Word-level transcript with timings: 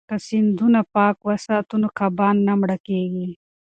که 0.09 0.15
سیندونه 0.27 0.81
پاک 0.93 1.15
وساتو 1.27 1.75
نو 1.81 1.87
کبان 1.97 2.35
نه 2.47 2.53
مړه 2.59 2.77
کیږي. 2.87 3.27